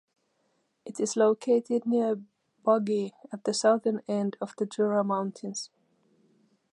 It 0.83 0.99
is 0.99 1.15
located 1.15 1.85
near 1.85 2.19
Bugey 2.65 3.11
at 3.31 3.43
the 3.43 3.53
southern 3.53 4.01
end 4.07 4.35
of 4.41 4.55
the 4.57 4.65
Jura 4.65 5.03
mountains. 5.03 5.69